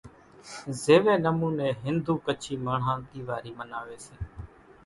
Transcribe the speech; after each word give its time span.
زيوي 0.81 1.15
نموني 1.25 1.67
ھندو 1.83 2.13
ڪڇي 2.25 2.53
ماڻۿان 2.65 2.99
ۮيواري 3.11 3.51
مناوي 3.59 3.97
سي 4.05 4.15